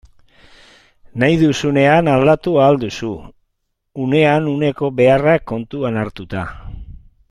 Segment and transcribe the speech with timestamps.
[1.23, 3.11] Nahi duzunean aldatu ahal duzu,
[4.07, 6.49] unean uneko beharrak kontuan hartuta.